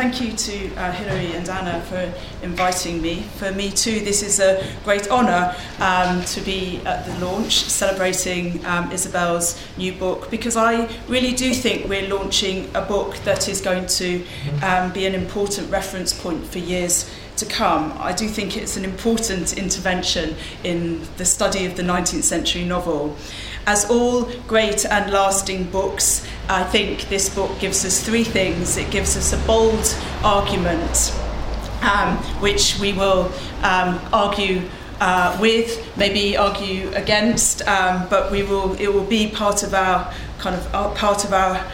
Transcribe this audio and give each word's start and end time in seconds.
thank 0.00 0.18
you 0.18 0.32
to 0.32 0.74
uh, 0.76 0.90
Hilary 0.92 1.32
and 1.34 1.46
Anna 1.50 1.78
for 1.82 2.10
inviting 2.42 3.02
me. 3.02 3.20
For 3.36 3.52
me 3.52 3.70
too, 3.70 4.00
this 4.00 4.22
is 4.22 4.40
a 4.40 4.66
great 4.82 5.10
honour 5.10 5.54
um, 5.78 6.24
to 6.24 6.40
be 6.40 6.80
at 6.86 7.04
the 7.04 7.26
launch 7.26 7.64
celebrating 7.64 8.64
um, 8.64 8.90
Isobel's 8.90 9.62
new 9.76 9.92
book 9.92 10.30
because 10.30 10.56
I 10.56 10.90
really 11.06 11.34
do 11.34 11.52
think 11.52 11.86
we're 11.86 12.08
launching 12.08 12.74
a 12.74 12.80
book 12.80 13.18
that 13.24 13.46
is 13.46 13.60
going 13.60 13.88
to 14.00 14.24
um, 14.62 14.90
be 14.94 15.04
an 15.04 15.14
important 15.14 15.70
reference 15.70 16.18
point 16.18 16.46
for 16.46 16.60
years 16.60 17.14
to 17.36 17.44
come. 17.44 17.92
I 17.98 18.12
do 18.12 18.26
think 18.26 18.56
it's 18.56 18.78
an 18.78 18.86
important 18.86 19.58
intervention 19.58 20.34
in 20.64 21.02
the 21.18 21.26
study 21.26 21.66
of 21.66 21.76
the 21.76 21.82
19th 21.82 22.22
century 22.22 22.64
novel. 22.64 23.16
As 23.66 23.88
all 23.90 24.24
great 24.48 24.84
and 24.84 25.12
lasting 25.12 25.64
books, 25.70 26.26
I 26.48 26.64
think 26.64 27.08
this 27.08 27.32
book 27.34 27.58
gives 27.60 27.84
us 27.84 28.02
three 28.02 28.24
things. 28.24 28.76
It 28.76 28.90
gives 28.90 29.16
us 29.16 29.32
a 29.32 29.46
bold 29.46 29.96
argument, 30.24 31.14
um, 31.82 32.16
which 32.40 32.78
we 32.80 32.92
will 32.92 33.30
um, 33.62 34.00
argue 34.12 34.62
uh, 35.00 35.36
with, 35.40 35.86
maybe 35.96 36.36
argue 36.36 36.90
against, 36.94 37.66
um, 37.66 38.06
but 38.10 38.30
we 38.30 38.42
will. 38.42 38.74
It 38.80 38.88
will 38.92 39.04
be 39.04 39.30
part 39.30 39.62
of 39.62 39.72
our 39.72 40.12
kind 40.38 40.56
of 40.56 40.74
uh, 40.74 40.92
part 40.94 41.24
of 41.24 41.32
our 41.32 41.64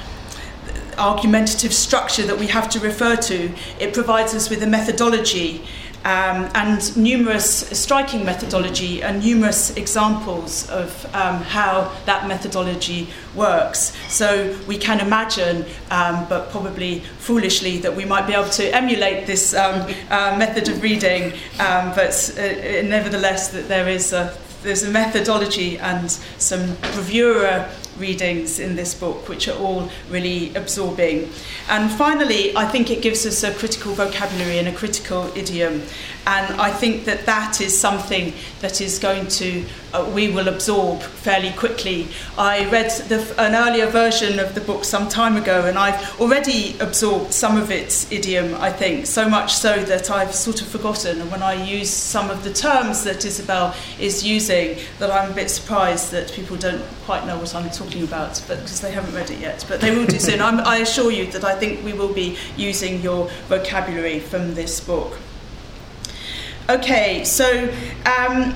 argumentative 0.98 1.75
structure 1.75 2.23
that 2.23 2.39
we 2.39 2.47
have 2.47 2.69
to 2.70 2.80
refer 2.80 3.16
to. 3.16 3.53
It 3.80 3.92
provides 3.92 4.34
us 4.34 4.48
with 4.48 4.62
a 4.62 4.66
methodology 4.66 5.64
um, 6.06 6.48
and 6.55 6.96
numerous 6.96 7.66
striking 7.77 8.24
methodology 8.24 9.02
and 9.02 9.24
numerous 9.24 9.77
examples 9.77 10.70
of 10.70 11.05
um, 11.16 11.42
how 11.42 11.92
that 12.05 12.28
methodology 12.28 13.09
works. 13.34 13.97
So 14.09 14.56
we 14.69 14.78
can 14.78 15.00
imagine, 15.00 15.64
um, 15.91 16.24
but 16.28 16.50
probably 16.50 17.00
foolishly, 17.19 17.78
that 17.78 17.97
we 17.97 18.05
might 18.05 18.28
be 18.28 18.34
able 18.34 18.50
to 18.50 18.73
emulate 18.73 19.27
this 19.27 19.52
um, 19.52 19.92
uh, 20.09 20.37
method 20.38 20.69
of 20.69 20.80
reading, 20.80 21.33
um, 21.59 21.92
but 21.97 22.14
uh, 22.38 22.83
nevertheless, 22.83 23.48
that 23.48 23.66
there 23.66 23.88
is 23.88 24.12
a 24.12 24.33
there's 24.62 24.84
a 24.84 24.91
methodology 24.91 25.78
and 25.78 26.11
some 26.38 26.75
bravura 26.92 27.70
readings 27.98 28.58
in 28.58 28.77
this 28.77 28.94
book, 28.94 29.28
which 29.28 29.48
are 29.48 29.58
all 29.58 29.91
really 30.11 30.55
absorbing. 30.55 31.30
And 31.69 31.91
finally, 31.91 32.56
I 32.56 32.66
think 32.66 32.91
it 32.91 33.03
gives 33.03 33.27
us 33.27 33.42
a 33.42 33.53
critical 33.53 33.92
vocabulary 33.94 34.58
and 34.58 34.69
a 34.69 34.72
critical 34.72 35.30
idiom. 35.36 35.83
And 36.27 36.60
I 36.60 36.70
think 36.70 37.05
that 37.05 37.24
that 37.27 37.60
is 37.60 37.78
something 37.78 38.32
that 38.60 38.80
is 38.80 38.98
going 38.98 39.28
to, 39.28 39.64
uh, 39.94 40.10
we 40.12 40.28
will 40.32 40.48
absorb 40.48 41.00
fairly 41.00 41.52
quickly. 41.52 42.08
I 42.36 42.69
read 42.69 42.91
the, 43.08 43.22
an 43.38 43.55
earlier 43.55 43.86
version 43.86 44.41
of 44.41 44.56
the 44.56 44.60
book 44.60 44.84
some 44.84 45.08
time 45.08 45.36
ago, 45.36 45.66
and 45.66 45.78
I've 45.78 46.20
already 46.20 46.77
absorbed 46.80 47.32
some 47.32 47.56
of 47.56 47.70
its 47.70 48.10
idiom, 48.10 48.56
I 48.56 48.72
think, 48.72 49.06
so 49.06 49.28
much 49.28 49.54
so 49.54 49.84
that 49.84 50.10
I've 50.10 50.34
sort 50.34 50.60
of 50.62 50.66
forgotten. 50.66 51.20
And 51.20 51.30
when 51.30 51.44
I 51.44 51.62
use 51.64 51.91
some 51.91 52.28
of 52.28 52.42
the 52.42 52.52
terms 52.52 53.04
that 53.04 53.24
Isobel 53.24 53.77
is 54.00 54.24
using, 54.24 54.78
that 54.98 55.12
I'm 55.12 55.30
a 55.30 55.34
bit 55.34 55.48
surprised 55.48 56.10
that 56.10 56.32
people 56.32 56.56
don't 56.56 56.82
quite 57.04 57.24
know 57.24 57.38
what 57.38 57.54
I'm 57.54 57.70
talking 57.70 58.02
about, 58.02 58.42
but 58.48 58.58
because 58.62 58.80
they 58.80 58.91
haven't 58.91 59.14
read 59.14 59.30
it 59.30 59.38
yet. 59.38 59.64
But 59.69 59.80
they 59.80 59.97
will 59.97 60.06
do 60.06 60.19
soon. 60.19 60.42
I'm, 60.42 60.58
I 60.58 60.78
assure 60.78 61.12
you 61.12 61.30
that 61.30 61.44
I 61.44 61.54
think 61.54 61.84
we 61.84 61.92
will 61.92 62.12
be 62.12 62.36
using 62.56 63.00
your 63.00 63.30
vocabulary 63.48 64.19
from 64.19 64.54
this 64.54 64.80
book. 64.80 65.16
Okay, 66.69 67.22
so 67.22 67.72
um, 68.06 68.53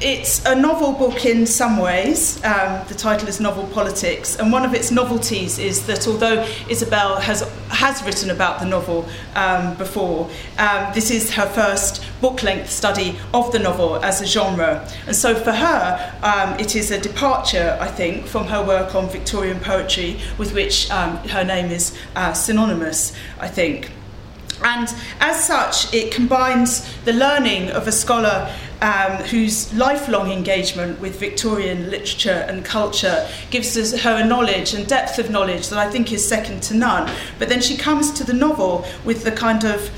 it's 0.00 0.42
a 0.46 0.54
novel 0.54 0.92
book 0.94 1.26
in 1.26 1.44
some 1.44 1.76
ways. 1.76 2.42
Um, 2.42 2.82
the 2.88 2.94
title 2.94 3.28
is 3.28 3.38
Novel 3.38 3.66
Politics, 3.66 4.38
and 4.38 4.50
one 4.50 4.64
of 4.64 4.72
its 4.72 4.90
novelties 4.90 5.58
is 5.58 5.84
that 5.84 6.08
although 6.08 6.42
Isobel 6.70 7.20
has 7.20 7.42
has 7.68 8.02
written 8.02 8.30
about 8.30 8.60
the 8.60 8.64
novel 8.64 9.06
um, 9.34 9.74
before, 9.76 10.30
um, 10.56 10.90
this 10.94 11.10
is 11.10 11.34
her 11.34 11.46
first 11.46 12.02
book-length 12.22 12.70
study 12.70 13.18
of 13.34 13.52
the 13.52 13.58
novel 13.58 14.02
as 14.02 14.22
a 14.22 14.26
genre, 14.26 14.88
and 15.06 15.14
so 15.14 15.34
for 15.34 15.52
her, 15.52 16.18
um, 16.22 16.58
it 16.58 16.74
is 16.74 16.90
a 16.90 16.98
departure, 16.98 17.76
I 17.78 17.88
think, 17.88 18.24
from 18.24 18.46
her 18.46 18.64
work 18.66 18.94
on 18.94 19.06
Victorian 19.10 19.60
poetry, 19.60 20.18
with 20.38 20.54
which 20.54 20.90
um, 20.90 21.18
her 21.28 21.44
name 21.44 21.70
is 21.70 21.94
uh, 22.16 22.32
synonymous. 22.32 23.12
I 23.38 23.48
think. 23.48 23.90
And 24.64 24.88
as 25.20 25.44
such, 25.44 25.92
it 25.94 26.12
combines 26.12 26.86
the 27.04 27.12
learning 27.12 27.70
of 27.70 27.86
a 27.88 27.92
scholar 27.92 28.54
um, 28.82 29.16
whose 29.24 29.72
lifelong 29.74 30.30
engagement 30.30 31.00
with 31.00 31.18
Victorian 31.20 31.90
literature 31.90 32.46
and 32.48 32.64
culture 32.64 33.28
gives 33.50 33.74
her 34.02 34.22
a 34.22 34.24
knowledge 34.24 34.74
and 34.74 34.86
depth 34.86 35.18
of 35.18 35.30
knowledge 35.30 35.68
that 35.68 35.78
I 35.78 35.90
think 35.90 36.12
is 36.12 36.26
second 36.26 36.62
to 36.64 36.74
none. 36.74 37.10
But 37.38 37.48
then 37.48 37.60
she 37.60 37.76
comes 37.76 38.10
to 38.12 38.24
the 38.24 38.32
novel 38.32 38.86
with 39.04 39.24
the 39.24 39.32
kind 39.32 39.64
of 39.64 39.90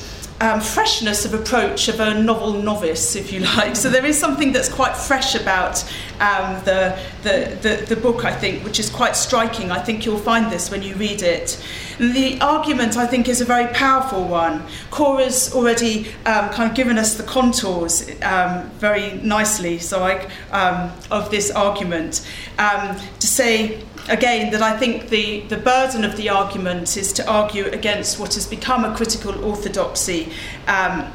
um, 0.43 0.61
freshness 0.61 1.25
of 1.25 1.35
approach 1.35 1.87
of 1.87 2.01
a 2.01 2.21
novel 2.21 2.55
novice, 2.55 3.15
if 3.15 3.33
you 3.33 3.41
like. 3.41 3.77
So 3.77 3.89
there 3.89 4.05
is 4.05 4.19
something 4.19 4.53
that's 4.53 4.69
quite 4.69 4.97
fresh 4.97 5.37
about 5.37 5.85
um, 6.23 6.65
the, 6.65 6.97
the, 7.25 7.59
the, 7.61 7.95
the 7.95 7.97
book, 7.97 8.25
I 8.25 8.33
think, 8.33 8.65
which 8.65 8.79
is 8.79 8.89
quite 8.89 9.17
striking. 9.17 9.73
I 9.73 9.81
think 9.81 10.07
you'll 10.07 10.19
find 10.19 10.53
this 10.53 10.71
when 10.71 10.83
you 10.83 10.95
read 10.95 11.23
it. 11.23 11.63
And 11.99 12.15
the 12.15 12.41
argument, 12.41 12.97
I 12.97 13.07
think, 13.07 13.29
is 13.29 13.41
a 13.41 13.45
very 13.45 13.73
powerful 13.75 14.25
one. 14.25 14.63
Cora's 14.91 15.53
already 15.53 16.09
um, 16.25 16.49
kind 16.51 16.71
of 16.71 16.77
given 16.77 16.97
us 16.97 17.17
the 17.17 17.25
contours 17.25 18.09
um, 18.23 18.71
very 18.79 19.15
nicely, 19.15 19.79
so 19.79 20.05
I, 20.05 20.31
um, 20.53 20.93
of 21.11 21.31
this 21.31 21.51
argument. 21.51 22.27
Um, 22.59 22.97
to 23.19 23.27
say 23.27 23.83
again, 24.09 24.53
that 24.53 24.63
I 24.63 24.77
think 24.77 25.09
the, 25.09 25.41
the 25.49 25.57
burden 25.57 26.05
of 26.05 26.17
the 26.17 26.29
argument 26.29 26.97
is 26.97 27.13
to 27.15 27.29
argue 27.29 27.67
against 27.67 28.19
what 28.19 28.35
has 28.35 28.47
become 28.47 28.85
a 28.85 28.95
critical 28.97 29.45
orthodoxy. 29.45 30.33
Um, 30.67 31.13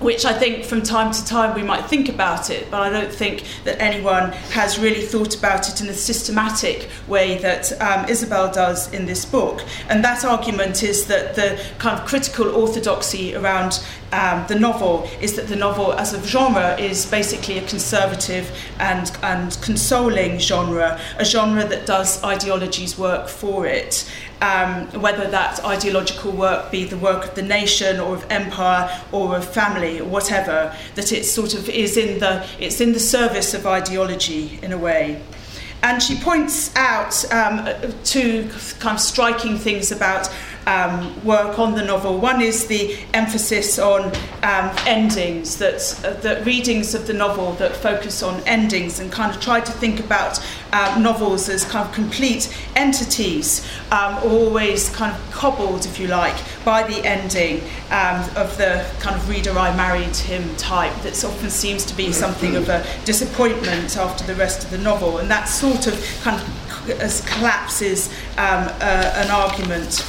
which 0.00 0.24
I 0.24 0.32
think 0.32 0.64
from 0.64 0.82
time 0.82 1.12
to 1.12 1.24
time 1.24 1.54
we 1.54 1.62
might 1.62 1.84
think 1.86 2.08
about 2.08 2.50
it, 2.50 2.70
but 2.70 2.80
I 2.80 2.90
don't 2.90 3.12
think 3.12 3.44
that 3.64 3.80
anyone 3.80 4.32
has 4.52 4.78
really 4.78 5.02
thought 5.02 5.36
about 5.36 5.68
it 5.68 5.80
in 5.80 5.88
a 5.88 5.94
systematic 5.94 6.88
way 7.08 7.38
that 7.38 7.72
um, 7.80 8.06
Isobel 8.06 8.52
does 8.52 8.92
in 8.92 9.06
this 9.06 9.24
book. 9.24 9.64
And 9.88 10.04
that 10.04 10.24
argument 10.24 10.82
is 10.82 11.06
that 11.06 11.34
the 11.34 11.60
kind 11.78 11.98
of 11.98 12.06
critical 12.06 12.54
orthodoxy 12.54 13.34
around 13.34 13.84
um, 14.12 14.46
the 14.48 14.58
novel 14.58 15.08
is 15.20 15.36
that 15.36 15.48
the 15.48 15.56
novel 15.56 15.92
as 15.92 16.14
a 16.14 16.26
genre 16.26 16.76
is 16.78 17.06
basically 17.06 17.58
a 17.58 17.66
conservative 17.68 18.50
and, 18.78 19.10
and 19.22 19.56
consoling 19.60 20.38
genre, 20.38 20.98
a 21.18 21.24
genre 21.24 21.66
that 21.66 21.86
does 21.86 22.22
ideology's 22.24 22.98
work 22.98 23.28
for 23.28 23.66
it. 23.66 24.10
Um, 24.40 24.86
whether 25.00 25.28
that 25.28 25.64
ideological 25.64 26.30
work 26.30 26.70
be 26.70 26.84
the 26.84 26.96
work 26.96 27.24
of 27.24 27.34
the 27.34 27.42
nation 27.42 27.98
or 27.98 28.14
of 28.14 28.24
empire 28.30 28.88
or 29.10 29.36
of 29.36 29.44
family 29.44 30.00
or 30.00 30.04
whatever, 30.04 30.74
that 30.94 31.12
it 31.12 31.24
sort 31.24 31.54
of 31.54 31.68
is 31.68 31.96
in 31.96 32.20
the, 32.20 32.46
it's 32.60 32.80
in 32.80 32.92
the 32.92 33.00
service 33.00 33.52
of 33.52 33.66
ideology 33.66 34.58
in 34.62 34.72
a 34.72 34.78
way. 34.78 35.20
And 35.82 36.02
she 36.02 36.16
points 36.16 36.74
out 36.74 37.30
um, 37.32 37.68
two 38.02 38.48
kind 38.80 38.96
of 38.96 39.00
striking 39.00 39.58
things 39.58 39.92
about 39.92 40.28
um, 40.68 41.24
work 41.24 41.58
on 41.58 41.74
the 41.74 41.82
novel. 41.82 42.18
One 42.18 42.42
is 42.42 42.66
the 42.66 42.98
emphasis 43.14 43.78
on 43.78 44.12
um, 44.42 44.76
endings, 44.86 45.56
that, 45.56 45.80
uh, 46.04 46.12
that 46.20 46.44
readings 46.44 46.94
of 46.94 47.06
the 47.06 47.14
novel 47.14 47.52
that 47.54 47.74
focus 47.74 48.22
on 48.22 48.40
endings 48.46 49.00
and 49.00 49.10
kind 49.10 49.34
of 49.34 49.40
try 49.40 49.60
to 49.60 49.72
think 49.72 49.98
about 49.98 50.38
um, 50.74 51.02
novels 51.02 51.48
as 51.48 51.64
kind 51.64 51.88
of 51.88 51.94
complete 51.94 52.54
entities, 52.76 53.66
um, 53.90 54.16
always 54.18 54.90
kind 54.90 55.16
of 55.16 55.30
cobbled, 55.30 55.86
if 55.86 55.98
you 55.98 56.06
like, 56.08 56.36
by 56.66 56.82
the 56.82 57.02
ending 57.02 57.62
um, 57.90 58.20
of 58.36 58.54
the 58.58 58.86
kind 59.00 59.16
of 59.16 59.26
reader 59.26 59.58
I 59.58 59.74
married 59.74 60.14
him 60.14 60.54
type 60.56 60.94
that 61.02 61.24
often 61.24 61.48
seems 61.48 61.86
to 61.86 61.96
be 61.96 62.12
something 62.12 62.56
of 62.56 62.68
a 62.68 62.84
disappointment 63.06 63.96
after 63.96 64.22
the 64.24 64.34
rest 64.34 64.64
of 64.64 64.70
the 64.70 64.78
novel. 64.78 65.16
And 65.18 65.30
that 65.30 65.44
sort 65.44 65.86
of 65.86 65.94
kind 66.20 66.38
of 66.38 67.26
collapses 67.26 68.08
um, 68.36 68.68
uh, 68.80 69.12
an 69.16 69.30
argument 69.30 70.04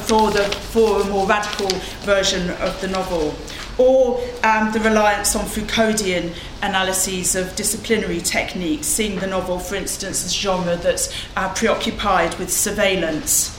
for, 0.00 0.30
the, 0.30 0.44
for 0.44 1.00
a 1.02 1.04
more 1.08 1.26
radical 1.26 1.68
version 2.00 2.50
of 2.50 2.80
the 2.80 2.88
novel. 2.88 3.34
Or 3.78 4.20
um, 4.44 4.72
the 4.72 4.80
reliance 4.80 5.34
on 5.34 5.44
Foucauldian 5.46 6.34
analyses 6.62 7.34
of 7.34 7.54
disciplinary 7.56 8.20
techniques, 8.20 8.86
seeing 8.86 9.18
the 9.18 9.26
novel, 9.26 9.58
for 9.58 9.76
instance, 9.76 10.24
as 10.24 10.32
a 10.32 10.34
genre 10.34 10.76
that's 10.76 11.12
uh, 11.36 11.52
preoccupied 11.54 12.38
with 12.38 12.52
surveillance. 12.52 13.58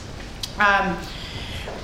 Um, 0.60 0.98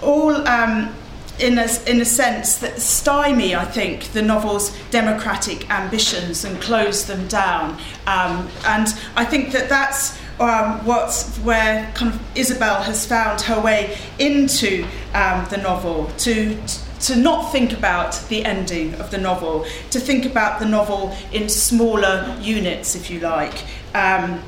all 0.01 0.47
um, 0.47 0.93
in 1.39 1.57
a, 1.57 1.67
in 1.87 2.01
a 2.01 2.05
sense 2.05 2.57
that 2.57 2.79
stymie, 2.79 3.55
I 3.55 3.65
think, 3.65 4.11
the 4.11 4.21
novel's 4.21 4.77
democratic 4.91 5.69
ambitions 5.69 6.43
and 6.43 6.61
close 6.61 7.05
them 7.05 7.27
down. 7.27 7.79
Um, 8.05 8.49
and 8.65 8.87
I 9.15 9.25
think 9.25 9.51
that 9.53 9.69
that's 9.69 10.18
um, 10.39 10.85
what's 10.85 11.37
where 11.39 11.91
kind 11.95 12.13
of 12.13 12.19
Isobel 12.35 12.83
has 12.83 13.05
found 13.05 13.41
her 13.41 13.61
way 13.61 13.97
into 14.17 14.85
um, 15.13 15.45
the 15.49 15.57
novel 15.57 16.07
to 16.19 16.57
to 17.01 17.15
not 17.15 17.51
think 17.51 17.71
about 17.71 18.13
the 18.27 18.43
ending 18.43 18.93
of 18.95 19.09
the 19.09 19.17
novel, 19.17 19.65
to 19.89 19.99
think 19.99 20.25
about 20.25 20.59
the 20.59 20.65
novel 20.65 21.15
in 21.31 21.47
smaller 21.47 22.37
units, 22.41 22.95
if 22.95 23.09
you 23.09 23.19
like. 23.21 23.63
Um, 23.95 24.41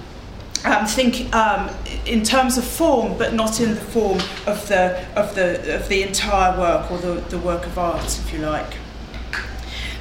um, 0.64 0.86
think 0.86 1.34
um, 1.34 1.74
in 2.06 2.24
terms 2.24 2.58
of 2.58 2.64
form, 2.64 3.18
but 3.18 3.34
not 3.34 3.60
in 3.60 3.72
the 3.72 3.82
form 3.82 4.20
of 4.46 4.68
the 4.68 5.04
of 5.16 5.34
the 5.34 5.76
of 5.76 5.90
the 5.90 6.04
entire 6.04 6.58
work 6.60 6.92
or 6.92 6.98
the, 7.00 7.14
the 7.30 7.40
work 7.40 7.66
of 7.66 7.80
art, 7.80 8.06
if 8.06 8.32
you 8.32 8.40
like. 8.40 8.76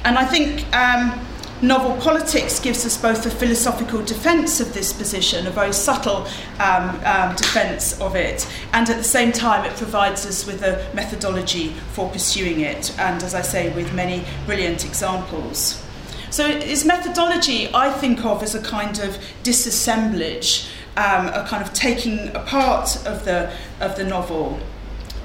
And 0.03 0.17
I 0.17 0.25
think 0.25 0.63
um, 0.75 1.19
novel 1.61 1.95
politics 2.01 2.59
gives 2.59 2.85
us 2.85 2.97
both 2.97 3.25
a 3.25 3.29
philosophical 3.29 4.03
defence 4.03 4.59
of 4.59 4.73
this 4.73 4.91
position, 4.91 5.47
a 5.47 5.51
very 5.51 5.73
subtle 5.73 6.27
um, 6.59 6.99
um, 7.05 7.35
defence 7.35 7.99
of 8.01 8.15
it, 8.15 8.47
and 8.73 8.89
at 8.89 8.97
the 8.97 9.03
same 9.03 9.31
time 9.31 9.65
it 9.65 9.75
provides 9.77 10.25
us 10.25 10.45
with 10.45 10.63
a 10.63 10.89
methodology 10.93 11.69
for 11.93 12.09
pursuing 12.09 12.61
it, 12.61 12.97
and 12.99 13.23
as 13.23 13.35
I 13.35 13.41
say, 13.41 13.73
with 13.75 13.93
many 13.93 14.23
brilliant 14.45 14.85
examples. 14.85 15.83
So 16.29 16.47
its 16.47 16.85
methodology 16.85 17.69
I 17.73 17.91
think 17.91 18.23
of 18.25 18.41
as 18.41 18.55
a 18.55 18.61
kind 18.61 18.99
of 18.99 19.17
disassemblage, 19.43 20.69
um, 20.97 21.27
a 21.27 21.45
kind 21.47 21.63
of 21.63 21.73
taking 21.73 22.29
apart 22.35 22.95
of 23.05 23.25
the, 23.25 23.53
of 23.79 23.95
the 23.97 24.03
novel. 24.03 24.59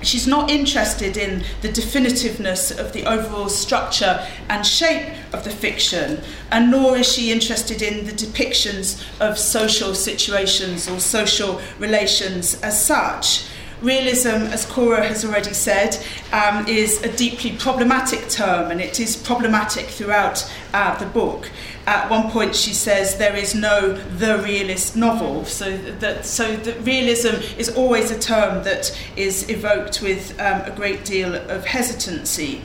She's 0.06 0.28
not 0.28 0.50
interested 0.50 1.16
in 1.16 1.44
the 1.62 1.68
definitiveness 1.68 2.70
of 2.78 2.92
the 2.92 3.06
overall 3.06 3.48
structure 3.48 4.24
and 4.48 4.64
shape 4.64 5.12
of 5.32 5.42
the 5.42 5.50
fiction, 5.50 6.20
and 6.52 6.70
nor 6.70 6.96
is 6.96 7.12
she 7.12 7.32
interested 7.32 7.82
in 7.82 8.06
the 8.06 8.12
depictions 8.12 9.04
of 9.20 9.36
social 9.36 9.96
situations 9.96 10.88
or 10.88 11.00
social 11.00 11.60
relations 11.80 12.60
as 12.62 12.80
such. 12.80 13.46
Realism, 13.82 14.28
as 14.28 14.64
Cora 14.64 15.06
has 15.06 15.24
already 15.24 15.52
said, 15.52 15.98
um, 16.32 16.66
is 16.68 17.02
a 17.02 17.14
deeply 17.14 17.52
problematic 17.56 18.28
term 18.30 18.70
and 18.70 18.80
it 18.80 19.00
is 19.00 19.16
problematic 19.16 19.86
throughout 19.86 20.50
uh, 20.72 20.96
the 20.98 21.06
book. 21.06 21.50
At 21.86 22.10
one 22.10 22.30
point, 22.30 22.56
she 22.56 22.72
says 22.72 23.16
there 23.16 23.36
is 23.36 23.54
no 23.54 23.92
the 23.92 24.38
realist 24.38 24.96
novel. 24.96 25.44
So 25.44 25.76
that 25.76 26.26
so 26.26 26.56
that 26.56 26.80
realism 26.84 27.36
is 27.56 27.68
always 27.68 28.10
a 28.10 28.18
term 28.18 28.64
that 28.64 28.96
is 29.14 29.48
evoked 29.48 30.02
with 30.02 30.38
um, 30.40 30.62
a 30.62 30.74
great 30.74 31.04
deal 31.04 31.34
of 31.34 31.64
hesitancy. 31.64 32.62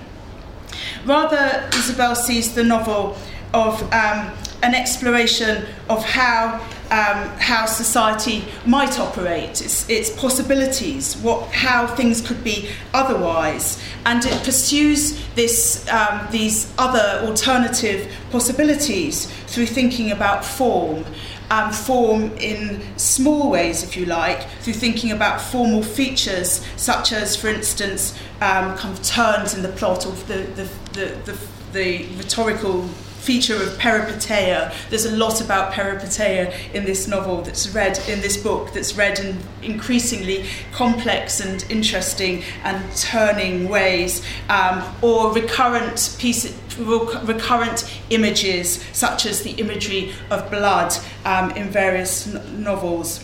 Rather, 1.05 1.69
Isobel 1.71 2.15
sees 2.15 2.55
the 2.55 2.63
novel 2.63 3.15
of 3.53 3.81
um, 3.93 4.31
an 4.63 4.73
exploration 4.75 5.65
of 5.89 6.03
how 6.03 6.59
um, 6.91 7.29
how 7.39 7.65
society 7.65 8.43
might 8.65 8.99
operate, 8.99 9.61
its, 9.61 9.89
its 9.89 10.09
possibilities, 10.09 11.15
what, 11.17 11.49
how 11.51 11.87
things 11.87 12.19
could 12.21 12.43
be 12.43 12.69
otherwise, 12.93 13.81
and 14.05 14.25
it 14.25 14.43
pursues 14.43 15.25
this, 15.35 15.87
um, 15.87 16.27
these 16.31 16.71
other 16.77 17.25
alternative 17.25 18.11
possibilities 18.29 19.31
through 19.47 19.67
thinking 19.67 20.11
about 20.11 20.43
form. 20.43 21.05
Um, 21.49 21.73
form 21.73 22.31
in 22.37 22.81
small 22.97 23.51
ways, 23.51 23.83
if 23.83 23.97
you 23.97 24.05
like, 24.05 24.47
through 24.61 24.75
thinking 24.75 25.11
about 25.11 25.41
formal 25.41 25.83
features, 25.83 26.65
such 26.77 27.11
as, 27.11 27.35
for 27.35 27.49
instance, 27.49 28.17
um, 28.39 28.77
kind 28.77 28.97
of 28.97 29.03
turns 29.03 29.53
in 29.53 29.61
the 29.61 29.67
plot 29.67 30.05
or 30.05 30.11
the, 30.11 30.43
the, 30.55 30.69
the, 30.93 31.07
the, 31.25 31.37
the 31.73 32.05
rhetorical 32.15 32.87
feature 33.21 33.55
of 33.55 33.77
peripeteia. 33.77 34.73
There's 34.89 35.05
a 35.05 35.15
lot 35.15 35.41
about 35.41 35.73
peripeteia 35.73 36.73
in 36.73 36.85
this 36.85 37.07
novel 37.07 37.43
that's 37.43 37.69
read 37.69 37.99
in 38.09 38.19
this 38.21 38.35
book 38.35 38.73
that's 38.73 38.97
read 38.97 39.19
in 39.19 39.37
increasingly 39.61 40.45
complex 40.73 41.39
and 41.39 41.63
interesting 41.69 42.43
and 42.63 42.83
turning 42.95 43.69
ways, 43.69 44.25
um, 44.49 44.83
or 45.03 45.31
recurrent 45.33 46.15
pieces, 46.17 46.57
recurrent 46.79 47.85
images 48.09 48.83
such 48.91 49.27
as 49.27 49.43
the 49.43 49.51
imagery 49.51 50.13
of 50.31 50.49
blood 50.49 50.91
um, 51.23 51.51
in 51.51 51.69
various 51.69 52.25
novels. 52.27 53.23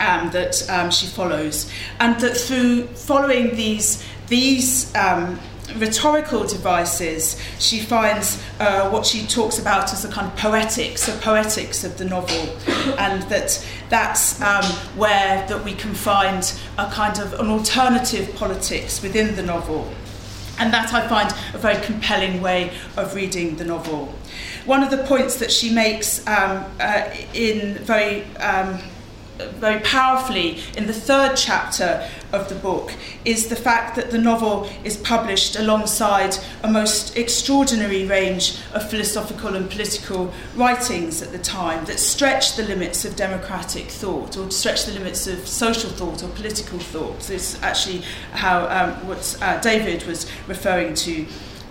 Um, 0.00 0.32
that 0.32 0.68
um, 0.68 0.90
she 0.90 1.06
follows, 1.06 1.70
and 2.00 2.20
that 2.20 2.36
through 2.36 2.88
following 2.88 3.54
these 3.54 4.04
these 4.26 4.92
um, 4.96 5.38
rhetorical 5.76 6.44
devices, 6.44 7.40
she 7.58 7.80
finds 7.80 8.42
uh, 8.60 8.88
what 8.90 9.06
she 9.06 9.26
talks 9.26 9.58
about 9.58 9.92
as 9.92 10.04
a 10.04 10.08
kind 10.08 10.26
of 10.26 10.36
poetics, 10.36 11.08
a 11.08 11.12
poetics 11.18 11.84
of 11.84 11.98
the 11.98 12.04
novel, 12.04 12.56
and 12.98 13.22
that 13.24 13.66
that's 13.88 14.40
um, 14.40 14.64
where 14.96 15.46
that 15.48 15.64
we 15.64 15.74
can 15.74 15.94
find 15.94 16.54
a 16.78 16.90
kind 16.90 17.18
of 17.18 17.32
an 17.34 17.48
alternative 17.48 18.34
politics 18.36 19.02
within 19.02 19.34
the 19.36 19.42
novel. 19.42 19.92
And 20.58 20.72
that 20.72 20.94
I 20.94 21.08
find 21.08 21.34
a 21.52 21.58
very 21.58 21.84
compelling 21.84 22.40
way 22.40 22.72
of 22.96 23.14
reading 23.16 23.56
the 23.56 23.64
novel. 23.64 24.14
One 24.66 24.84
of 24.84 24.90
the 24.90 24.98
points 24.98 25.36
that 25.40 25.50
she 25.50 25.74
makes 25.74 26.24
um, 26.28 26.64
uh, 26.78 27.10
in 27.34 27.74
very 27.78 28.22
um, 28.36 28.78
very 29.38 29.80
powerfully 29.80 30.60
in 30.76 30.86
the 30.86 30.92
third 30.92 31.36
chapter 31.36 32.08
of 32.32 32.48
the 32.48 32.54
book 32.54 32.92
is 33.24 33.48
the 33.48 33.56
fact 33.56 33.96
that 33.96 34.10
the 34.10 34.18
novel 34.18 34.68
is 34.84 34.96
published 34.98 35.56
alongside 35.56 36.36
a 36.62 36.70
most 36.70 37.16
extraordinary 37.16 38.04
range 38.06 38.58
of 38.72 38.88
philosophical 38.88 39.56
and 39.56 39.68
political 39.70 40.32
writings 40.54 41.22
at 41.22 41.32
the 41.32 41.38
time 41.38 41.84
that 41.84 41.98
stretch 41.98 42.56
the 42.56 42.62
limits 42.62 43.04
of 43.04 43.16
democratic 43.16 43.86
thought 43.86 44.36
or 44.36 44.50
stretch 44.50 44.84
the 44.84 44.92
limits 44.92 45.26
of 45.26 45.46
social 45.46 45.90
thought 45.90 46.22
or 46.22 46.28
political 46.30 46.78
thought. 46.78 47.18
This 47.20 47.54
is 47.54 47.62
actually 47.62 48.02
how 48.32 48.66
um, 48.68 49.06
what 49.06 49.36
uh, 49.40 49.60
David 49.60 50.04
was 50.04 50.30
referring 50.46 50.94
to 50.94 51.26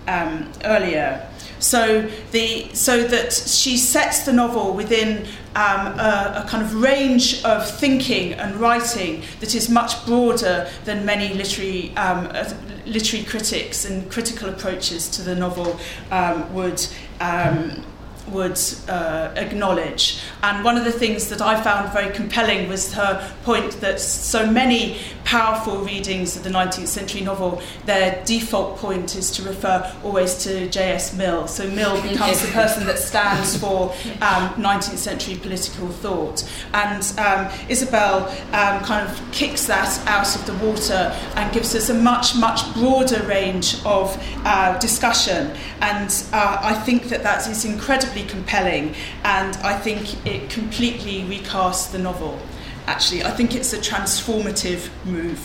um, 0.06 0.50
earlier. 0.64 1.26
So, 1.64 2.10
the, 2.32 2.68
so 2.74 3.04
that 3.04 3.32
she 3.32 3.78
sets 3.78 4.26
the 4.26 4.34
novel 4.34 4.74
within 4.74 5.26
um, 5.56 5.98
a, 5.98 6.44
a, 6.44 6.46
kind 6.46 6.62
of 6.62 6.74
range 6.82 7.42
of 7.42 7.66
thinking 7.78 8.34
and 8.34 8.56
writing 8.56 9.22
that 9.40 9.54
is 9.54 9.70
much 9.70 10.04
broader 10.04 10.68
than 10.84 11.06
many 11.06 11.32
literary, 11.32 11.96
um, 11.96 12.28
uh, 12.34 12.52
literary 12.84 13.24
critics 13.24 13.86
and 13.86 14.10
critical 14.10 14.50
approaches 14.50 15.08
to 15.08 15.22
the 15.22 15.34
novel 15.34 15.80
um, 16.10 16.52
would. 16.52 16.86
Um, 17.20 17.82
would 18.28 18.58
uh, 18.88 19.30
acknowledge. 19.36 20.18
And 20.42 20.64
one 20.64 20.78
of 20.78 20.84
the 20.86 20.92
things 20.92 21.28
that 21.28 21.42
I 21.42 21.62
found 21.62 21.92
very 21.92 22.10
compelling 22.14 22.70
was 22.70 22.94
her 22.94 23.30
point 23.42 23.72
that 23.82 24.00
so 24.00 24.50
many 24.50 24.98
powerful 25.24 25.78
readings 25.78 26.36
of 26.36 26.44
the 26.44 26.50
19th 26.50 26.86
century 26.86 27.22
novel, 27.22 27.60
their 27.86 28.22
default 28.24 28.76
point 28.76 29.16
is 29.16 29.30
to 29.32 29.42
refer 29.42 29.92
always 30.04 30.36
to 30.44 30.68
J.S. 30.68 31.14
Mill. 31.14 31.48
So 31.48 31.68
Mill 31.70 32.00
becomes 32.02 32.42
the 32.42 32.52
person 32.52 32.86
that 32.86 32.98
stands 32.98 33.56
for 33.56 33.90
um, 34.20 34.50
19th 34.54 34.98
century 34.98 35.36
political 35.36 35.88
thought. 35.88 36.48
And 36.72 37.02
um, 37.18 37.48
Isobel 37.68 38.28
um, 38.52 38.84
kind 38.84 39.08
of 39.08 39.32
kicks 39.32 39.66
that 39.66 39.98
out 40.06 40.34
of 40.36 40.46
the 40.46 40.54
water 40.64 41.12
and 41.36 41.52
gives 41.52 41.74
us 41.74 41.88
a 41.88 41.94
much, 41.94 42.36
much 42.36 42.72
broader 42.74 43.22
range 43.26 43.76
of 43.84 44.16
uh, 44.44 44.78
discussion. 44.78 45.56
And 45.80 46.10
uh, 46.32 46.58
I 46.60 46.74
think 46.74 47.04
that 47.04 47.22
that 47.22 47.48
is 47.48 47.64
incredibly 47.64 48.24
compelling, 48.24 48.94
and 49.24 49.56
I 49.58 49.78
think 49.78 50.26
it 50.26 50.50
completely 50.50 51.22
recasts 51.22 51.90
the 51.90 51.98
novel 51.98 52.38
actually. 52.86 53.22
I 53.24 53.30
think 53.30 53.54
it's 53.54 53.72
a 53.72 53.78
transformative 53.78 54.88
move 55.04 55.38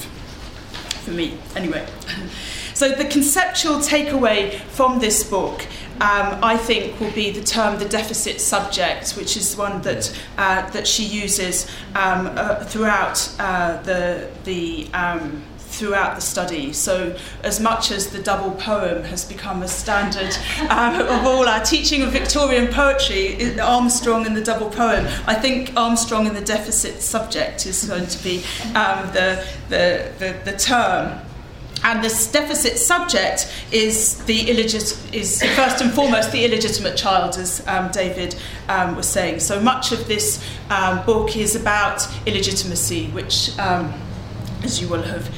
for 1.03 1.11
me, 1.11 1.37
anyway. 1.55 1.87
so, 2.73 2.89
the 2.89 3.05
conceptual 3.05 3.77
takeaway 3.77 4.59
from 4.59 4.99
this 4.99 5.23
book. 5.23 5.65
Um, 6.01 6.39
I 6.41 6.55
think 6.55 6.97
will 7.01 7.11
be 7.11 7.29
the 7.29 7.43
term 7.43 7.77
the 7.77 7.89
deficit 7.89 8.39
subject, 8.39 9.17
which 9.17 9.35
is 9.35 9.57
one 9.57 9.81
that 9.81 10.17
uh, 10.37 10.69
that 10.69 10.87
she 10.87 11.03
uses 11.03 11.69
um, 11.93 12.27
uh, 12.27 12.63
throughout 12.63 13.35
uh, 13.37 13.81
the 13.81 14.29
the 14.45 14.87
um, 14.93 15.43
throughout 15.79 16.15
the 16.15 16.21
study. 16.21 16.73
So, 16.73 17.15
as 17.41 17.59
much 17.61 17.89
as 17.89 18.07
the 18.07 18.21
double 18.21 18.51
poem 18.51 19.03
has 19.05 19.23
become 19.23 19.63
a 19.63 19.67
standard 19.67 20.35
um, 20.69 21.01
of 21.01 21.25
all 21.25 21.47
our 21.47 21.63
teaching 21.63 22.01
of 22.01 22.11
Victorian 22.11 22.67
poetry, 22.67 23.59
Armstrong 23.59 24.25
and 24.25 24.35
the 24.35 24.43
double 24.43 24.69
poem, 24.69 25.05
I 25.25 25.35
think 25.35 25.73
Armstrong 25.77 26.27
and 26.27 26.35
the 26.35 26.41
deficit 26.41 27.01
subject 27.01 27.65
is 27.65 27.85
going 27.85 28.07
to 28.07 28.23
be 28.23 28.43
um, 28.75 29.07
the, 29.13 29.47
the, 29.69 30.11
the, 30.19 30.51
the 30.51 30.57
term. 30.57 31.21
And 31.81 32.03
this 32.03 32.29
deficit 32.29 32.77
subject 32.77 33.49
is 33.71 34.21
the 34.25 34.37
illegit- 34.47 35.13
is 35.13 35.41
first 35.55 35.81
and 35.81 35.93
foremost 35.93 36.33
the 36.33 36.43
illegitimate 36.43 36.97
child, 36.97 37.37
as 37.37 37.65
um, 37.67 37.89
David 37.91 38.35
um, 38.67 38.97
was 38.97 39.07
saying. 39.07 39.39
So 39.39 39.61
much 39.61 39.93
of 39.93 40.05
this 40.09 40.45
um, 40.69 41.05
book 41.05 41.37
is 41.37 41.55
about 41.55 42.05
illegitimacy, 42.25 43.07
which, 43.11 43.57
um, 43.59 43.93
as 44.61 44.81
you 44.81 44.89
will 44.89 45.03
have 45.03 45.33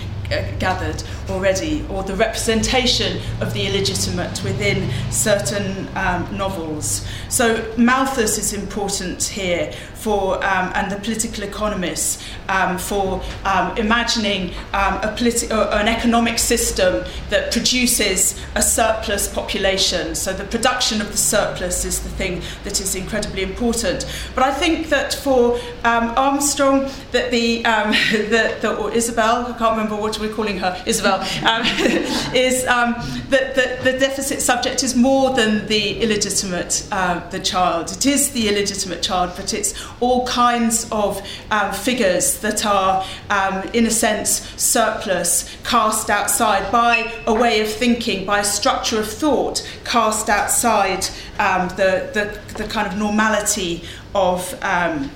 gathered 0.59 1.03
already, 1.29 1.85
or 1.89 2.03
the 2.03 2.15
representation 2.15 3.21
of 3.39 3.53
the 3.53 3.67
illegitimate 3.67 4.43
within 4.43 4.89
certain 5.11 5.87
um, 5.95 6.27
novels. 6.37 7.07
So 7.29 7.73
Malthus 7.77 8.37
is 8.37 8.53
important 8.53 9.23
here 9.23 9.73
for, 10.01 10.35
um, 10.37 10.71
and 10.73 10.91
the 10.91 10.95
political 10.97 11.43
economists, 11.43 12.23
um, 12.49 12.77
for 12.77 13.21
um, 13.45 13.77
imagining 13.77 14.49
um, 14.73 14.95
a 15.03 15.13
politi- 15.15 15.49
or 15.51 15.71
an 15.75 15.87
economic 15.87 16.39
system 16.39 17.05
that 17.29 17.51
produces 17.51 18.39
a 18.55 18.61
surplus 18.61 19.27
population. 19.27 20.15
So 20.15 20.33
the 20.33 20.45
production 20.45 21.01
of 21.01 21.11
the 21.11 21.17
surplus 21.17 21.85
is 21.85 22.01
the 22.01 22.09
thing 22.09 22.41
that 22.63 22.81
is 22.81 22.95
incredibly 22.95 23.43
important. 23.43 24.05
But 24.33 24.43
I 24.43 24.51
think 24.51 24.89
that 24.89 25.13
for 25.13 25.59
um, 25.83 26.13
Armstrong, 26.17 26.89
that 27.11 27.29
the, 27.29 27.63
um, 27.65 27.91
the, 28.11 28.75
or 28.79 28.89
Isobel, 28.91 29.53
I 29.53 29.57
can't 29.57 29.77
remember 29.77 29.95
what 29.95 30.19
we're 30.19 30.33
calling 30.33 30.57
her, 30.57 30.81
Isobel, 30.87 31.21
is 32.33 32.63
that 32.63 33.55
the, 33.55 33.79
the 33.83 33.99
deficit 33.99 34.41
subject 34.41 34.83
is 34.83 34.95
more 34.95 35.33
than 35.35 35.67
the 35.67 36.01
illegitimate, 36.01 36.87
uh, 36.91 37.27
the 37.29 37.39
child. 37.39 37.91
It 37.91 38.05
is 38.05 38.31
the 38.31 38.49
illegitimate 38.49 39.03
child, 39.03 39.33
but 39.35 39.53
it's 39.53 39.73
all 40.01 40.25
kinds 40.27 40.91
of 40.91 41.25
um, 41.51 41.71
figures 41.71 42.39
that 42.39 42.65
are, 42.65 43.05
um, 43.29 43.63
in 43.73 43.85
a 43.85 43.91
sense, 43.91 44.41
surplus, 44.61 45.55
cast 45.63 46.09
outside 46.09 46.69
by 46.71 47.13
a 47.27 47.33
way 47.33 47.61
of 47.61 47.69
thinking, 47.69 48.25
by 48.25 48.39
a 48.39 48.43
structure 48.43 48.99
of 48.99 49.07
thought, 49.07 49.65
cast 49.85 50.27
outside 50.27 51.07
um, 51.39 51.69
the, 51.69 52.09
the, 52.13 52.39
the 52.57 52.67
kind 52.67 52.87
of 52.87 52.97
normality 52.97 53.83
of 54.13 54.57
um, 54.63 55.09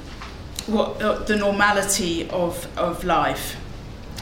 what, 0.68 1.02
uh, 1.02 1.20
the 1.24 1.36
normality 1.36 2.30
of, 2.30 2.68
of 2.78 3.04
life. 3.04 3.58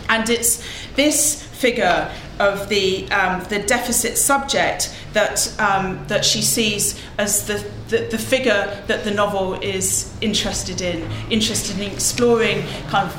And 0.10 0.30
it's 0.30 0.64
this 0.96 1.44
figure 1.64 2.14
of 2.40 2.68
the, 2.68 3.10
um, 3.12 3.42
the 3.46 3.60
deficit 3.60 4.18
subject 4.18 4.94
that, 5.14 5.38
um, 5.62 6.06
that 6.08 6.26
she 6.26 6.42
sees 6.42 7.02
as 7.18 7.48
the, 7.48 7.58
the, 7.88 8.00
the 8.12 8.18
figure 8.18 8.84
that 8.88 9.06
the 9.06 9.12
novel 9.12 9.54
is 9.62 10.14
interested 10.20 10.82
in, 10.82 11.10
interested 11.32 11.80
in 11.80 11.90
exploring, 11.90 12.64
kind 12.90 13.08
of 13.10 13.16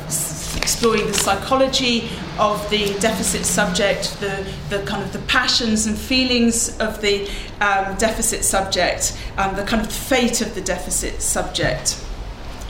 exploring 0.59 1.07
the 1.07 1.15
psychology 1.15 2.11
of 2.39 2.69
the 2.69 2.85
deficit 3.01 3.47
subject, 3.47 4.21
the, 4.21 4.47
the 4.69 4.85
kind 4.85 5.03
of 5.03 5.11
the 5.15 5.21
passions 5.21 5.87
and 5.87 5.97
feelings 5.97 6.79
of 6.81 7.01
the 7.01 7.27
um, 7.63 7.97
deficit 7.97 8.45
subject, 8.45 9.19
um, 9.39 9.57
the 9.57 9.65
kind 9.65 9.81
of 9.81 9.91
fate 9.91 10.43
of 10.43 10.55
the 10.55 10.61
deficit 10.61 11.23
subject. 11.23 11.99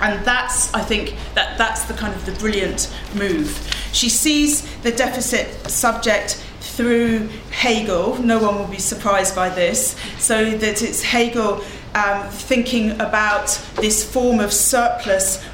And 0.00 0.24
that's 0.26 0.74
i 0.74 0.82
think 0.82 1.14
that 1.34 1.56
that's 1.56 1.84
the 1.84 1.94
kind 1.94 2.12
of 2.14 2.26
the 2.26 2.32
brilliant 2.32 2.92
move 3.14 3.48
she 3.94 4.08
sees 4.08 4.62
the 4.82 4.90
deficit 4.90 5.70
subject 5.70 6.42
through 6.60 7.28
hegel. 7.50 8.16
No 8.20 8.42
one 8.42 8.58
will 8.58 8.66
be 8.66 8.78
surprised 8.78 9.34
by 9.34 9.48
this. 9.48 9.96
So 10.18 10.50
that 10.50 10.82
it's 10.82 11.02
hegel 11.02 11.62
um, 11.94 12.28
thinking 12.28 12.92
about 13.00 13.46
this 13.76 14.04
form 14.04 14.40
of 14.40 14.52
surplus 14.52 15.44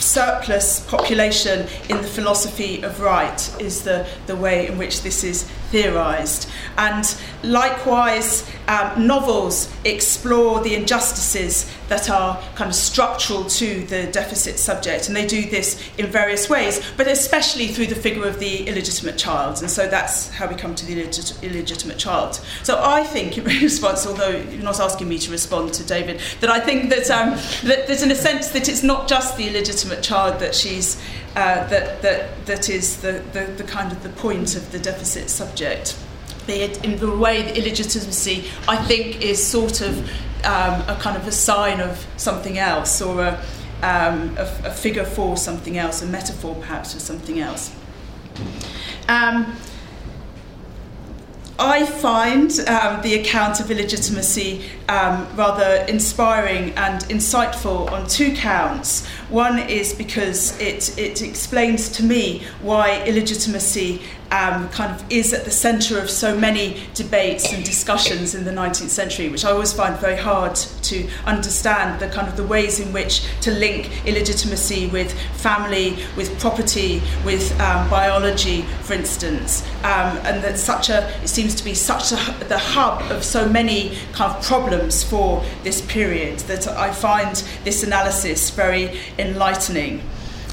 surplus 0.00 0.80
population 0.80 1.66
in 1.88 1.96
the 1.98 2.08
philosophy 2.08 2.82
of 2.82 3.00
right 3.00 3.60
is 3.60 3.84
the, 3.84 4.06
the 4.26 4.36
way 4.36 4.66
in 4.66 4.78
which 4.78 5.02
this 5.02 5.24
is 5.24 5.44
theorized 5.70 6.48
and 6.78 7.16
likewise 7.42 8.50
um, 8.68 9.06
novels 9.06 9.72
explore 9.84 10.60
the 10.60 10.74
injustices 10.74 11.70
that 11.90 12.08
are 12.08 12.40
kind 12.54 12.70
of 12.70 12.74
structural 12.74 13.44
to 13.44 13.84
the 13.86 14.06
deficit 14.12 14.58
subject, 14.58 15.08
and 15.08 15.16
they 15.16 15.26
do 15.26 15.50
this 15.50 15.90
in 15.98 16.06
various 16.06 16.48
ways, 16.48 16.80
but 16.96 17.08
especially 17.08 17.66
through 17.66 17.88
the 17.88 17.96
figure 17.96 18.24
of 18.26 18.38
the 18.38 18.68
illegitimate 18.68 19.18
child. 19.18 19.60
And 19.60 19.68
so 19.68 19.88
that's 19.88 20.30
how 20.30 20.46
we 20.46 20.54
come 20.54 20.76
to 20.76 20.86
the 20.86 20.94
illegit- 20.94 21.42
illegitimate 21.42 21.98
child. 21.98 22.40
So 22.62 22.80
I 22.80 23.02
think, 23.02 23.36
in 23.38 23.44
response, 23.44 24.06
although 24.06 24.30
you're 24.30 24.62
not 24.62 24.78
asking 24.78 25.08
me 25.08 25.18
to 25.18 25.32
respond 25.32 25.74
to 25.74 25.84
David, 25.84 26.20
that 26.38 26.48
I 26.48 26.60
think 26.60 26.90
that, 26.90 27.10
um, 27.10 27.30
that, 27.64 27.88
that 27.88 28.02
in 28.02 28.12
a 28.12 28.14
sense 28.14 28.48
that 28.50 28.68
it's 28.68 28.84
not 28.84 29.08
just 29.08 29.36
the 29.36 29.48
illegitimate 29.48 29.89
child 29.96 30.40
that 30.40 30.54
she's 30.54 31.00
uh, 31.36 31.66
that, 31.68 32.02
that, 32.02 32.46
that 32.46 32.68
is 32.68 33.00
the, 33.02 33.22
the, 33.32 33.44
the 33.56 33.64
kind 33.64 33.92
of 33.92 34.02
the 34.02 34.08
point 34.08 34.56
of 34.56 34.72
the 34.72 34.78
deficit 34.78 35.30
subject 35.30 35.96
the, 36.46 36.84
in 36.84 36.98
the 36.98 37.16
way 37.16 37.42
the 37.42 37.56
illegitimacy, 37.58 38.44
I 38.66 38.76
think, 38.76 39.22
is 39.22 39.44
sort 39.44 39.80
of 39.80 39.98
um, 40.44 40.82
a 40.88 40.98
kind 41.00 41.16
of 41.16 41.26
a 41.26 41.32
sign 41.32 41.80
of 41.80 42.06
something 42.16 42.58
else 42.58 43.00
or 43.00 43.22
a, 43.22 43.44
um, 43.82 44.36
a, 44.36 44.42
a 44.64 44.70
figure 44.70 45.04
for 45.04 45.36
something 45.36 45.78
else, 45.78 46.02
a 46.02 46.06
metaphor 46.06 46.54
perhaps 46.56 46.94
for 46.94 47.00
something 47.00 47.40
else. 47.40 47.74
Um, 49.08 49.56
I 51.60 51.84
find 51.84 52.50
um, 52.60 53.02
the 53.02 53.20
account 53.20 53.60
of 53.60 53.70
illegitimacy 53.70 54.64
um, 54.88 55.28
rather 55.36 55.84
inspiring 55.88 56.70
and 56.70 57.02
insightful 57.04 57.90
on 57.92 58.08
two 58.08 58.34
counts. 58.34 59.06
One 59.28 59.58
is 59.58 59.92
because 59.92 60.58
it, 60.58 60.98
it 60.98 61.20
explains 61.20 61.90
to 61.90 62.02
me 62.02 62.44
why 62.62 63.04
illegitimacy 63.04 64.00
um, 64.30 64.68
kind 64.70 64.92
of 64.92 65.04
is 65.10 65.32
at 65.32 65.44
the 65.44 65.50
centre 65.50 65.98
of 65.98 66.08
so 66.08 66.36
many 66.36 66.82
debates 66.94 67.52
and 67.52 67.64
discussions 67.64 68.34
in 68.34 68.44
the 68.44 68.50
19th 68.50 68.88
century, 68.88 69.28
which 69.28 69.44
I 69.44 69.50
always 69.50 69.72
find 69.72 69.96
very 69.96 70.16
hard 70.16 70.54
to 70.54 71.08
understand 71.26 72.00
the 72.00 72.08
kind 72.08 72.28
of 72.28 72.36
the 72.36 72.44
ways 72.44 72.80
in 72.80 72.92
which 72.92 73.26
to 73.42 73.50
link 73.50 74.06
illegitimacy 74.06 74.86
with 74.88 75.12
family, 75.32 75.98
with 76.16 76.38
property, 76.40 77.02
with 77.24 77.58
um, 77.60 77.88
biology, 77.90 78.62
for 78.82 78.94
instance, 78.94 79.62
um, 79.82 80.16
and 80.24 80.42
that 80.44 80.58
such 80.58 80.90
a 80.90 81.10
it 81.22 81.28
seems 81.28 81.54
to 81.54 81.64
be 81.64 81.74
such 81.74 82.12
a, 82.12 82.44
the 82.44 82.58
hub 82.58 83.02
of 83.10 83.24
so 83.24 83.48
many 83.48 83.96
kind 84.12 84.34
of 84.34 84.44
problems 84.44 85.02
for 85.02 85.44
this 85.62 85.80
period 85.82 86.38
that 86.40 86.68
I 86.68 86.92
find 86.92 87.36
this 87.64 87.82
analysis 87.82 88.50
very 88.50 88.98
enlightening. 89.18 90.02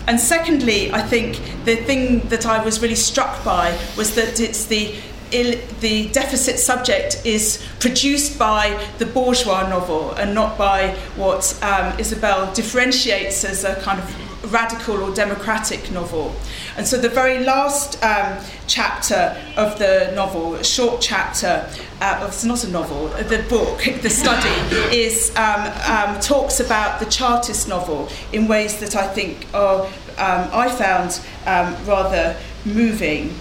And 0.07 0.19
secondly, 0.19 0.91
I 0.91 1.01
think 1.01 1.35
the 1.65 1.75
thing 1.75 2.19
that 2.29 2.45
I 2.45 2.63
was 2.63 2.81
really 2.81 2.95
struck 2.95 3.43
by 3.43 3.77
was 3.97 4.15
that 4.15 4.39
it's 4.39 4.65
the 4.65 4.95
the 5.29 6.07
deficit 6.13 6.57
subject 6.57 7.21
is 7.25 7.61
produced 7.79 8.39
by 8.39 8.81
the 8.97 9.05
bourgeois 9.05 9.67
novel 9.67 10.11
and 10.13 10.33
not 10.33 10.57
by 10.57 10.95
what 11.17 11.53
um, 11.61 11.91
Isobel 11.97 12.55
differentiates 12.55 13.43
as 13.43 13.65
a 13.65 13.75
kind 13.81 13.99
of 13.99 14.26
radical 14.45 15.01
or 15.01 15.13
democratic 15.13 15.91
novel. 15.91 16.33
And 16.77 16.87
so 16.87 16.97
the 16.97 17.09
very 17.09 17.43
last 17.43 18.01
um, 18.03 18.43
chapter 18.67 19.35
of 19.55 19.77
the 19.79 20.11
novel, 20.15 20.55
a 20.55 20.63
short 20.63 21.01
chapter, 21.01 21.69
uh, 22.01 22.25
it's 22.27 22.43
not 22.43 22.63
a 22.63 22.69
novel, 22.69 23.07
the 23.07 23.43
book, 23.49 23.83
the 24.01 24.09
study, 24.09 24.49
is 24.95 25.35
um, 25.35 25.71
um, 25.89 26.19
talks 26.19 26.59
about 26.59 26.99
the 26.99 27.05
Chartist 27.07 27.67
novel 27.67 28.09
in 28.31 28.47
ways 28.47 28.79
that 28.79 28.95
I 28.95 29.07
think 29.07 29.45
are, 29.53 29.85
um, 30.17 30.49
I 30.53 30.69
found 30.69 31.19
um, 31.45 31.75
rather 31.85 32.35
moving. 32.65 33.33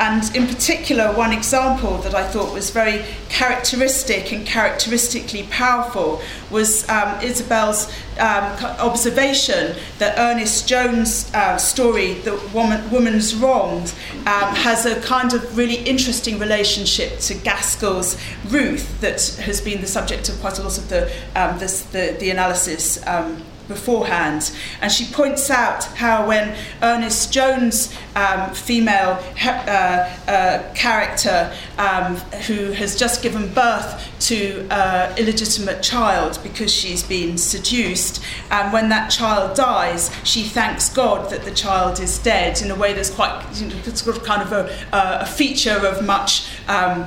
And 0.00 0.34
in 0.34 0.46
particular, 0.46 1.12
one 1.14 1.30
example 1.30 1.98
that 1.98 2.14
I 2.14 2.26
thought 2.26 2.54
was 2.54 2.70
very 2.70 3.04
characteristic 3.28 4.32
and 4.32 4.46
characteristically 4.46 5.42
powerful 5.50 6.22
was 6.50 6.88
um, 6.88 7.20
Isobel's 7.20 7.92
um, 8.18 8.44
observation 8.80 9.76
that 9.98 10.18
Ernest 10.18 10.66
Jones' 10.66 11.30
uh, 11.34 11.58
story, 11.58 12.14
The 12.14 12.36
Woman, 12.54 12.90
Woman's 12.90 13.34
Wrongs, 13.34 13.92
um, 14.20 14.54
has 14.54 14.86
a 14.86 14.98
kind 15.02 15.34
of 15.34 15.58
really 15.58 15.82
interesting 15.84 16.38
relationship 16.38 17.18
to 17.20 17.34
Gaskell's 17.34 18.18
Ruth 18.46 19.02
that 19.02 19.20
has 19.44 19.60
been 19.60 19.82
the 19.82 19.86
subject 19.86 20.30
of 20.30 20.40
quite 20.40 20.58
a 20.58 20.62
lot 20.62 20.78
of 20.78 20.88
the, 20.88 21.12
um, 21.36 21.58
this, 21.58 21.82
the, 21.82 22.16
the 22.18 22.30
analysis 22.30 23.06
um, 23.06 23.44
beforehand. 23.70 24.52
And 24.82 24.92
she 24.92 25.06
points 25.06 25.48
out 25.48 25.84
how 25.84 26.28
when 26.28 26.54
Ernest 26.82 27.32
Jones' 27.32 27.96
um, 28.14 28.52
female 28.52 29.18
uh, 29.42 30.14
uh, 30.28 30.74
character, 30.74 31.50
um, 31.78 32.16
who 32.46 32.72
has 32.72 32.98
just 32.98 33.22
given 33.22 33.48
birth 33.54 34.06
to 34.28 34.66
an 34.70 35.16
illegitimate 35.16 35.82
child 35.82 36.38
because 36.42 36.72
she's 36.72 37.02
been 37.02 37.38
seduced, 37.38 38.22
and 38.50 38.72
when 38.72 38.90
that 38.90 39.08
child 39.10 39.56
dies, 39.56 40.10
she 40.24 40.42
thanks 40.42 40.92
God 40.92 41.30
that 41.30 41.44
the 41.44 41.52
child 41.52 41.98
is 42.00 42.18
dead 42.18 42.60
in 42.60 42.70
a 42.70 42.76
way 42.76 42.92
that's 42.92 43.10
quite, 43.10 43.42
you 43.54 43.68
know, 43.68 43.76
it's 43.86 44.02
got 44.02 44.22
kind 44.22 44.42
of 44.42 44.52
a, 44.52 44.70
a 44.92 45.26
feature 45.26 45.86
of 45.86 46.04
much. 46.04 46.46
Um, 46.68 47.06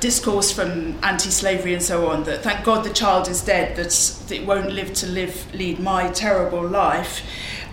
discourse 0.00 0.50
from 0.50 0.98
anti-slavery 1.02 1.74
and 1.74 1.82
so 1.82 2.08
on 2.08 2.24
that 2.24 2.42
thank 2.42 2.64
God 2.64 2.84
the 2.84 2.92
child 2.92 3.28
is 3.28 3.42
dead 3.42 3.76
that, 3.76 3.90
that 4.28 4.34
it 4.34 4.46
won't 4.46 4.72
live 4.72 4.92
to 4.94 5.06
live 5.06 5.54
lead 5.54 5.78
my 5.78 6.10
terrible 6.10 6.66
life. 6.66 7.22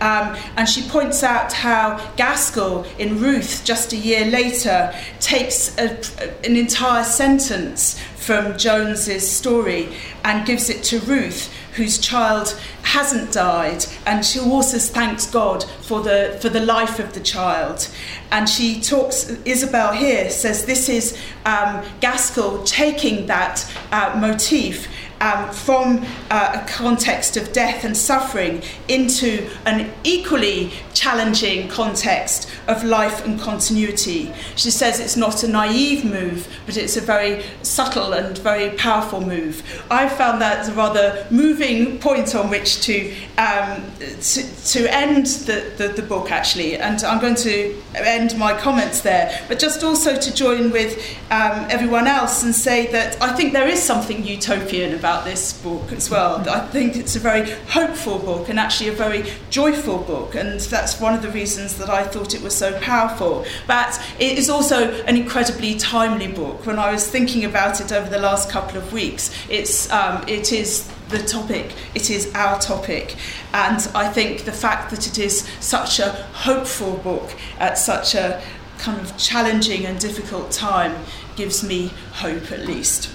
Um, 0.01 0.35
and 0.57 0.67
she 0.67 0.81
points 0.89 1.23
out 1.23 1.53
how 1.53 1.97
Gaskell 2.17 2.85
in 2.99 3.21
Ruth 3.21 3.61
just 3.63 3.93
a 3.93 3.95
year 3.95 4.25
later 4.25 4.93
takes 5.21 5.77
a, 5.77 5.97
an 6.45 6.57
entire 6.57 7.05
sentence 7.05 7.97
from 8.17 8.57
Jones's 8.57 9.29
story 9.29 9.87
and 10.25 10.45
gives 10.45 10.69
it 10.69 10.83
to 10.85 10.99
Ruth 10.99 11.54
whose 11.75 11.97
child 11.97 12.59
hasn't 12.83 13.31
died, 13.31 13.85
and 14.05 14.25
she 14.25 14.39
also 14.39 14.77
thanks 14.77 15.29
God 15.29 15.63
for 15.81 16.01
the 16.01 16.37
for 16.41 16.49
the 16.49 16.61
life 16.61 16.99
of 16.99 17.13
the 17.13 17.19
child. 17.19 17.89
And 18.31 18.47
she 18.49 18.79
talks. 18.81 19.25
Isobel 19.45 19.95
here 19.95 20.29
says 20.29 20.65
this 20.65 20.89
is 20.89 21.17
um, 21.45 21.83
Gaskell 21.99 22.63
taking 22.63 23.27
that 23.27 23.69
uh, 23.91 24.17
motif 24.19 24.87
um, 25.21 25.51
from 25.51 26.05
uh, 26.29 26.61
a 26.61 26.67
context 26.67 27.37
of 27.37 27.51
death 27.53 27.83
and 27.83 27.95
suffering 27.95 28.61
into 28.87 29.49
an 29.65 29.91
equally 30.03 30.71
challenging 30.93 31.67
context 31.67 32.49
of 32.67 32.83
life 32.83 33.25
and 33.25 33.39
continuity. 33.39 34.33
She 34.55 34.71
says 34.71 34.99
it's 34.99 35.17
not 35.17 35.43
a 35.43 35.47
naive 35.47 36.05
move, 36.05 36.47
but 36.65 36.77
it's 36.77 36.97
a 36.97 37.01
very 37.01 37.43
subtle 37.61 38.13
and 38.13 38.37
very 38.37 38.75
powerful 38.77 39.21
move. 39.21 39.63
I 39.91 40.09
found 40.09 40.41
that 40.41 40.67
a 40.67 40.73
rather 40.73 41.27
moving 41.29 41.99
point 41.99 42.33
on 42.35 42.49
which 42.49 42.81
to 42.83 43.13
um, 43.37 43.83
to, 43.99 44.65
to 44.67 44.93
end 44.93 45.25
the, 45.25 45.73
the, 45.77 45.89
the 45.89 46.01
book 46.01 46.31
actually, 46.31 46.77
and 46.77 47.03
I'm 47.03 47.19
going 47.19 47.35
to 47.35 47.75
end 47.93 48.37
my 48.37 48.57
comments 48.57 49.01
there, 49.01 49.43
but 49.47 49.59
just 49.59 49.83
also 49.83 50.17
to 50.17 50.33
join 50.33 50.71
with 50.71 50.97
um, 51.31 51.67
everyone 51.69 52.07
else 52.07 52.43
and 52.43 52.55
say 52.55 52.87
that 52.91 53.21
I 53.21 53.33
think 53.33 53.53
there 53.53 53.67
is 53.67 53.81
something 53.81 54.25
utopian 54.25 54.93
about 55.05 55.23
this 55.23 55.53
book 55.61 55.91
as 55.91 56.09
well. 56.09 56.49
I 56.49 56.61
think 56.61 56.95
it's 56.95 57.15
a 57.15 57.19
very 57.19 57.51
hopeful 57.67 58.17
book 58.17 58.49
and 58.49 58.59
actually 58.59 58.89
a 58.89 58.93
very 58.93 59.23
joyful 59.51 59.99
book, 59.99 60.33
and 60.33 60.59
that's 60.59 60.99
one 60.99 61.13
of 61.13 61.21
the 61.21 61.29
reasons 61.29 61.77
that 61.77 61.91
I 61.91 62.03
thought 62.03 62.33
it 62.33 62.41
was 62.41 62.55
so 62.57 62.79
powerful. 62.79 63.45
But 63.67 64.03
it 64.17 64.39
is 64.39 64.49
also 64.49 64.91
an 65.03 65.15
incredibly 65.15 65.75
timely 65.75 66.27
book. 66.27 66.65
When 66.65 66.79
I 66.79 66.91
was 66.91 67.07
thinking 67.07 67.45
about 67.45 67.81
it 67.81 67.91
over 67.91 68.09
the 68.09 68.17
last 68.17 68.49
couple 68.49 68.79
of 68.79 68.91
weeks, 68.91 69.29
it's 69.47 69.91
um, 69.91 70.27
it 70.27 70.51
is 70.51 70.91
the 71.09 71.19
topic, 71.19 71.67
it 71.93 72.09
is 72.09 72.33
our 72.33 72.59
topic. 72.59 73.15
And 73.53 73.87
I 73.93 74.07
think 74.11 74.45
the 74.45 74.57
fact 74.65 74.89
that 74.89 75.05
it 75.05 75.19
is 75.19 75.47
such 75.59 75.99
a 75.99 76.09
hopeful 76.47 76.97
book 76.97 77.29
at 77.59 77.77
such 77.77 78.15
a 78.15 78.41
kind 78.79 78.99
of 78.99 79.15
challenging 79.17 79.85
and 79.85 79.99
difficult 79.99 80.51
time 80.51 80.95
gives 81.35 81.63
me 81.63 81.91
hope 82.13 82.51
at 82.51 82.65
least. 82.65 83.03